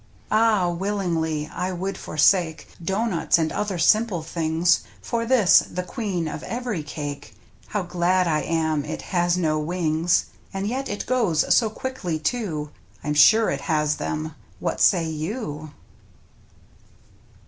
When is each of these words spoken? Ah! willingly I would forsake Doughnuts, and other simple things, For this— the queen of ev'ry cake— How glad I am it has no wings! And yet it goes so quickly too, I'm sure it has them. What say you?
Ah! 0.31 0.67
willingly 0.71 1.45
I 1.53 1.71
would 1.71 1.95
forsake 1.95 2.67
Doughnuts, 2.83 3.37
and 3.37 3.51
other 3.51 3.77
simple 3.77 4.23
things, 4.23 4.79
For 4.99 5.27
this— 5.27 5.59
the 5.71 5.83
queen 5.83 6.27
of 6.27 6.41
ev'ry 6.41 6.81
cake— 6.81 7.35
How 7.67 7.83
glad 7.83 8.27
I 8.27 8.41
am 8.41 8.83
it 8.83 9.03
has 9.13 9.37
no 9.37 9.59
wings! 9.59 10.25
And 10.51 10.65
yet 10.65 10.89
it 10.89 11.05
goes 11.05 11.53
so 11.53 11.69
quickly 11.69 12.17
too, 12.17 12.71
I'm 13.03 13.13
sure 13.13 13.51
it 13.51 13.61
has 13.61 13.97
them. 13.97 14.33
What 14.59 14.81
say 14.81 15.05
you? 15.07 15.71